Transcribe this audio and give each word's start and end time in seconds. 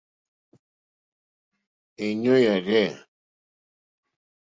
Èɲú 2.05 2.33
yà 2.43 2.55
rzɛ̂. 2.65 2.87